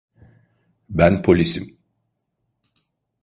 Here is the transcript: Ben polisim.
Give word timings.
Ben 0.89 1.21
polisim. 1.21 1.77